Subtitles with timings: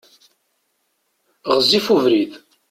[1.53, 2.31] Ɣezzif ubrid.